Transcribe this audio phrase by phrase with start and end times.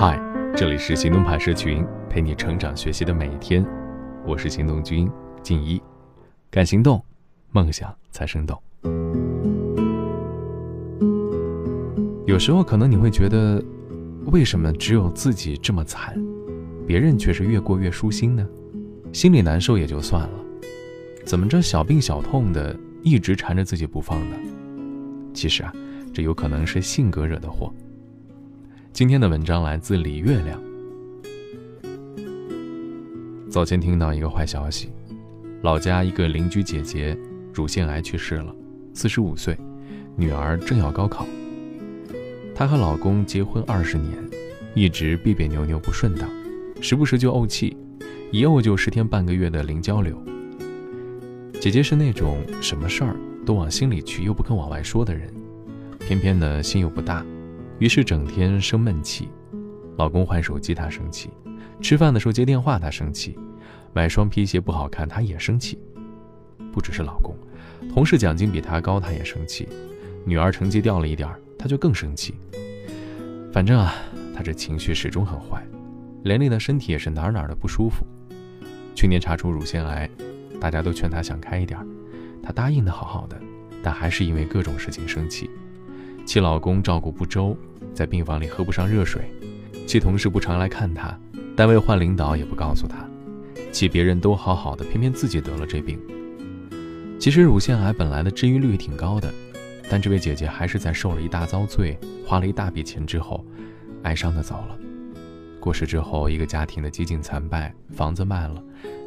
[0.00, 0.16] 嗨，
[0.56, 3.66] 这里是行动派社群，陪你成长学习的每一天。
[4.24, 5.10] 我是行动君
[5.42, 5.82] 静一，
[6.52, 7.04] 敢行动，
[7.50, 8.56] 梦想才生动。
[12.26, 13.60] 有时候可能你会觉得，
[14.26, 16.16] 为什么只有自己这么惨，
[16.86, 18.46] 别人却是越过越舒心呢？
[19.12, 20.38] 心里难受也就算了，
[21.24, 24.36] 怎么着小病小痛的一直缠着自己不放呢？
[25.34, 25.72] 其实啊，
[26.14, 27.74] 这有可能是性格惹的祸。
[28.92, 30.60] 今天的文章来自李月亮。
[33.48, 34.90] 早前听到一个坏消息，
[35.62, 37.16] 老家一个邻居姐姐
[37.54, 38.54] 乳腺癌去世了，
[38.94, 39.56] 四十五岁，
[40.16, 41.26] 女儿正要高考。
[42.54, 44.12] 她和老公结婚二十年，
[44.74, 46.28] 一直别别扭扭不顺当，
[46.80, 47.76] 时不时就怄气，
[48.32, 50.20] 一怄就十天半个月的零交流。
[51.60, 55.32] 姐姐是那种什么事儿都往心里去又不肯往外说的人，
[56.00, 57.24] 偏偏呢心又不大。
[57.78, 59.28] 于是整天生闷气，
[59.96, 61.30] 老公换手机她生气，
[61.80, 63.38] 吃饭的时候接电话她生气，
[63.92, 65.78] 买双皮鞋不好看她也生气。
[66.72, 67.36] 不只是老公，
[67.92, 69.68] 同事奖金比她高她也生气，
[70.24, 72.34] 女儿成绩掉了一点她就更生气。
[73.52, 73.94] 反正啊，
[74.34, 75.64] 她这情绪始终很坏，
[76.24, 78.04] 连累的身体也是哪哪的不舒服。
[78.94, 80.10] 去年查出乳腺癌，
[80.60, 81.78] 大家都劝她想开一点，
[82.42, 83.40] 她答应的好好的，
[83.82, 85.48] 但还是因为各种事情生气。
[86.38, 87.56] 气老公照顾不周，
[87.92, 89.22] 在病房里喝不上热水；
[89.88, 91.18] 气同事不常来看她，
[91.56, 92.98] 单位换领导也不告诉她；
[93.72, 95.98] 气别人都好好的，偏偏自己得了这病。
[97.18, 99.34] 其实乳腺癌本来的治愈率挺高的，
[99.90, 103.44] 但这位姐姐还是在受了一大遭罪，花了一大笔钱之后，
[104.04, 104.78] 哀伤的走了。
[105.58, 108.62] 过世之后，一个家庭的几近惨败，房子卖了，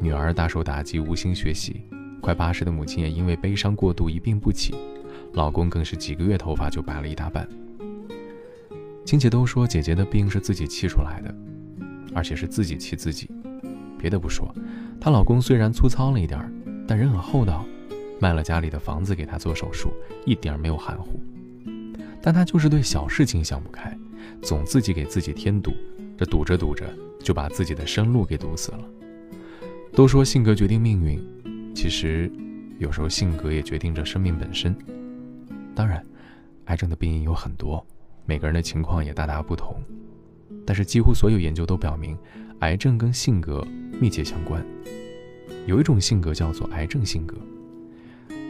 [0.00, 1.82] 女儿大受打击，无心学习，
[2.20, 4.76] 快八十的母亲也因为悲伤过度一病不起。
[5.36, 7.46] 老公更是几个月头发就白了一大半。
[9.04, 11.32] 亲戚都说姐姐的病是自己气出来的，
[12.14, 13.30] 而且是自己气自己。
[13.98, 14.50] 别的不说，
[14.98, 16.50] 她老公虽然粗糙了一点
[16.88, 17.66] 但人很厚道，
[18.18, 19.92] 卖了家里的房子给她做手术，
[20.24, 21.20] 一点没有含糊。
[22.22, 23.94] 但她就是对小事情想不开，
[24.40, 25.70] 总自己给自己添堵，
[26.16, 26.86] 这堵着堵着
[27.22, 28.80] 就把自己的生路给堵死了。
[29.92, 31.22] 都说性格决定命运，
[31.74, 32.32] 其实
[32.78, 34.74] 有时候性格也决定着生命本身。
[35.76, 36.02] 当然，
[36.64, 37.86] 癌症的病因有很多，
[38.24, 39.76] 每个人的情况也大大不同。
[40.64, 42.16] 但是几乎所有研究都表明，
[42.60, 43.62] 癌症跟性格
[44.00, 44.64] 密切相关。
[45.66, 47.36] 有一种性格叫做癌症性格，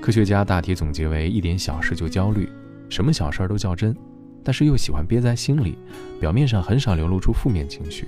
[0.00, 2.48] 科学家大体总结为一点小事就焦虑，
[2.88, 3.94] 什么小事都较真，
[4.44, 5.76] 但是又喜欢憋在心里，
[6.20, 8.06] 表面上很少流露出负面情绪。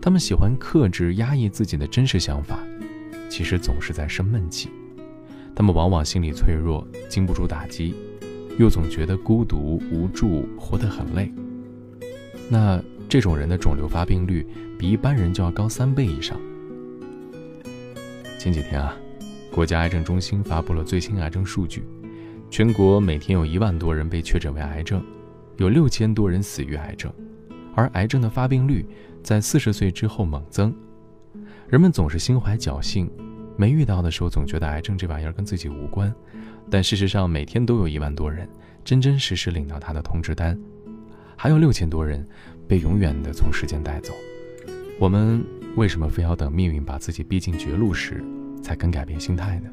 [0.00, 2.60] 他们喜欢克制压抑自己的真实想法，
[3.28, 4.68] 其实总是在生闷气。
[5.56, 7.96] 他们往往心理脆弱，经不住打击。
[8.58, 11.32] 又总觉得孤独无助，活得很累。
[12.50, 14.46] 那这种人的肿瘤发病率
[14.78, 16.38] 比一般人就要高三倍以上。
[18.38, 18.96] 前几天啊，
[19.52, 21.84] 国家癌症中心发布了最新癌症数据，
[22.50, 25.02] 全国每天有一万多人被确诊为癌症，
[25.56, 27.12] 有六千多人死于癌症，
[27.74, 28.84] 而癌症的发病率
[29.22, 30.74] 在四十岁之后猛增。
[31.68, 33.10] 人们总是心怀侥幸，
[33.58, 36.14] 没遇到的时候总觉得癌症这玩意儿跟自己无关。
[36.70, 38.48] 但事实上，每天都有一万多人
[38.84, 40.56] 真真实实领到他的通知单，
[41.36, 42.24] 还有六千多人
[42.68, 44.14] 被永远的从世间带走。
[45.00, 48.24] 我们为什么非要等命运把自己逼进绝路时，
[48.62, 49.70] 才肯改变心态呢？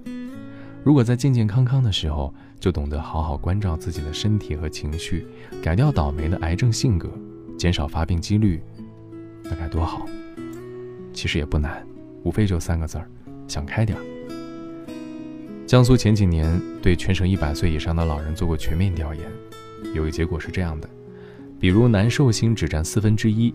[0.83, 5.27] 如果在健健康康的时候就懂得好好关照自己的身体和情绪，
[5.61, 7.09] 改掉倒霉的癌症性格，
[7.57, 8.61] 减少发病几率，
[9.43, 10.05] 那该多好！
[11.11, 11.85] 其实也不难，
[12.23, 13.09] 无非就三个字儿：
[13.47, 14.01] 想开点儿。
[15.65, 19.23] 江苏前几年对全省一百岁以上的老人做过全面调研，
[19.93, 20.87] 有个结果是这样的：
[21.59, 23.53] 比如男寿星只占四分之一，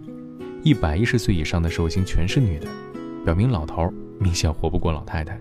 [0.62, 2.66] 一百一十岁以上的寿星全是女的，
[3.24, 5.40] 表明老头明显活不过老太太。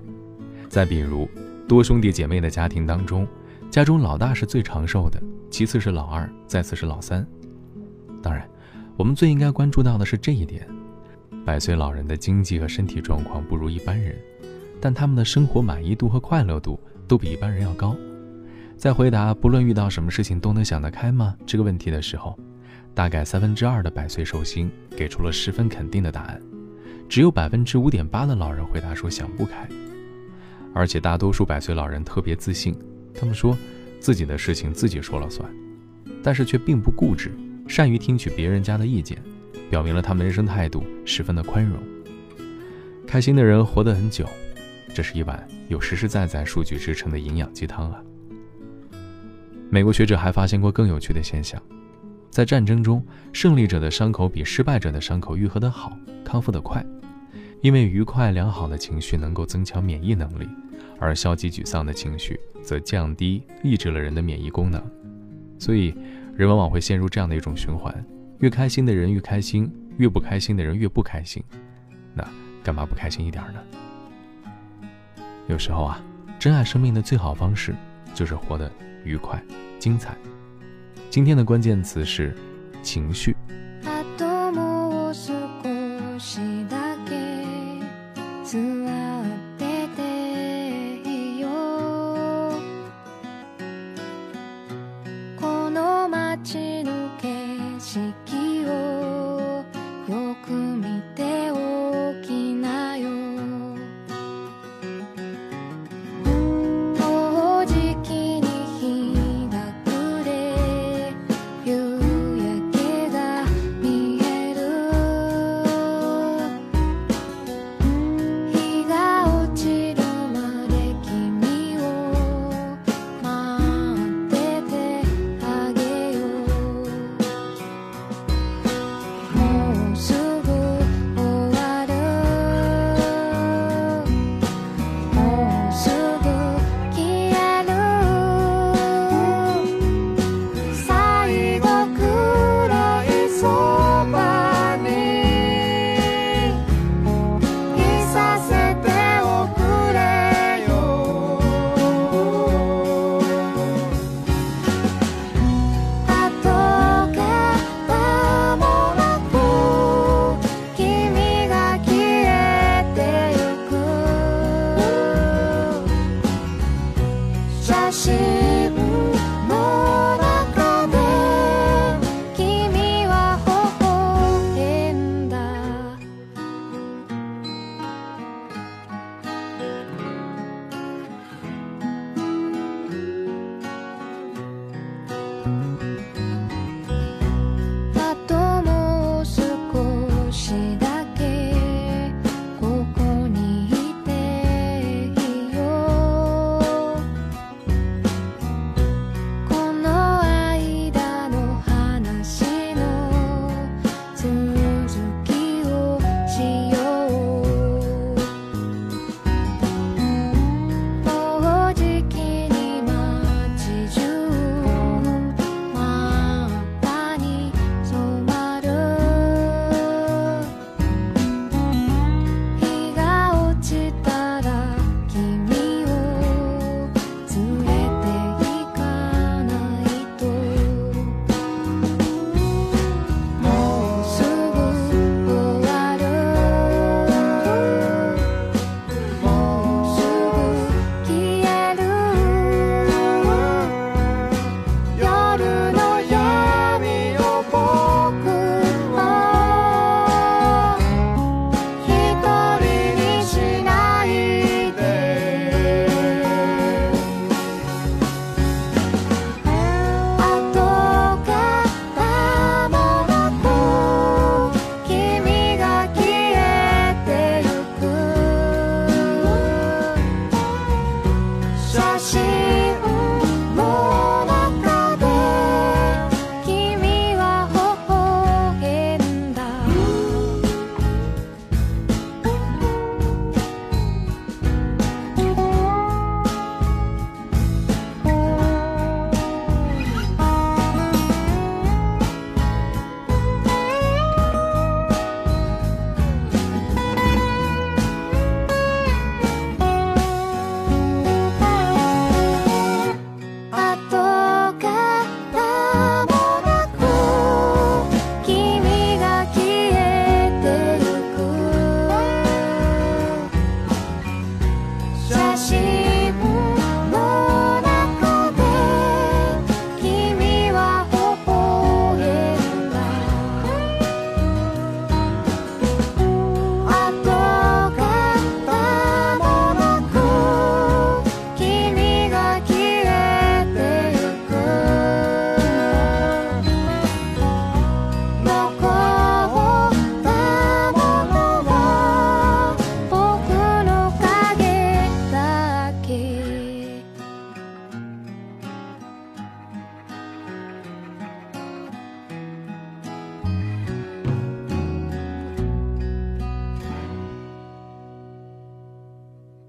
[0.70, 1.28] 再比如
[1.68, 3.28] 多兄弟姐妹的家庭当中，
[3.72, 7.26] 家中老大是最长寿的，其次是老二，再次是老三。
[8.22, 8.48] 当然，
[8.96, 10.68] 我们最应该关注到的是这一点：
[11.44, 14.16] 百岁老人的经济和身体状况不如一般人。
[14.80, 17.96] 但他们的生活满意度和快乐度都比一般人要高。
[18.78, 22.38] 在回答“不论遇到什么事情都能想得开吗”这个问题的时候，
[22.94, 26.42] 大概三分之二的百岁寿星给出了十分肯定的答案，
[27.10, 29.68] 只有百分之五点八的老人回答说想不开。
[30.74, 32.74] 而且大多数百岁老人特别自信，
[33.14, 33.58] 他们说
[34.00, 35.50] 自己的事情自己说了算，
[36.24, 37.32] 但是却并不固执，
[37.68, 39.22] 善于听取别人家的意见，
[39.70, 41.78] 表明了他们人生态度十分的宽容。
[43.06, 44.26] 开心的人活得很久。
[44.94, 48.02] 这是一碗有实实在在数据支撑的营养鸡汤啊！
[49.70, 51.62] 美国学者还发现过更有趣的现象，
[52.30, 55.96] 在战争中，胜利者的伤口比失败者的伤口愈合得好，
[56.26, 56.84] 康复得快，
[57.62, 60.48] 因为愉快良好的情绪能够增强免疫能力，
[61.00, 64.84] 而消极沮丧的情绪则降低抑制了人的免疫功能。
[65.60, 65.94] 所以，
[66.36, 67.94] 人往往会陷入这样的一种循环：
[68.40, 71.44] 越开心的人越开心，越不开心的人越不开心。
[72.16, 72.28] 那
[72.64, 73.60] 干嘛不开心一点呢？
[75.50, 76.00] 有时候啊，
[76.38, 77.74] 珍爱生命的最好方式
[78.14, 78.72] 就是活得
[79.04, 79.44] 愉快、
[79.80, 80.16] 精彩。
[81.10, 82.38] 今天的关键词是
[82.84, 83.36] 情绪。